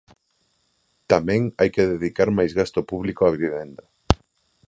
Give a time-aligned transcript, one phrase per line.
[1.11, 3.83] Tamén hai que dedicar máis gasto público á vivenda.